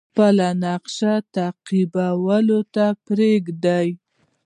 [0.09, 3.89] خپلو نقشو تعقیبولو ته پریږدي.